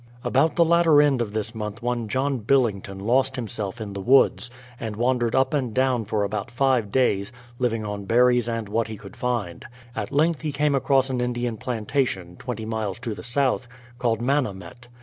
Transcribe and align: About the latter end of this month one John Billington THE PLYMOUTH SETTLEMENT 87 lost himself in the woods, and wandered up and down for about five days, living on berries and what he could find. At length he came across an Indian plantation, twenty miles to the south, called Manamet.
About 0.23 0.55
the 0.55 0.65
latter 0.65 0.99
end 0.99 1.21
of 1.21 1.31
this 1.33 1.53
month 1.53 1.83
one 1.83 2.07
John 2.07 2.39
Billington 2.39 2.97
THE 2.97 3.03
PLYMOUTH 3.03 3.05
SETTLEMENT 3.05 3.17
87 3.17 3.17
lost 3.17 3.35
himself 3.35 3.81
in 3.87 3.93
the 3.93 4.01
woods, 4.09 4.49
and 4.79 4.95
wandered 4.95 5.35
up 5.35 5.53
and 5.53 5.75
down 5.75 6.05
for 6.05 6.23
about 6.23 6.49
five 6.49 6.91
days, 6.91 7.31
living 7.59 7.85
on 7.85 8.05
berries 8.05 8.49
and 8.49 8.67
what 8.67 8.87
he 8.87 8.97
could 8.97 9.15
find. 9.15 9.63
At 9.95 10.11
length 10.11 10.41
he 10.41 10.51
came 10.51 10.73
across 10.73 11.11
an 11.11 11.21
Indian 11.21 11.55
plantation, 11.55 12.35
twenty 12.37 12.65
miles 12.65 12.97
to 13.01 13.13
the 13.13 13.21
south, 13.21 13.67
called 13.99 14.21
Manamet. 14.21 14.87